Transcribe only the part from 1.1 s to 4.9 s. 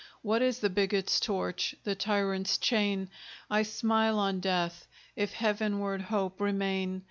torch, the tyrant's chain? I smile on death,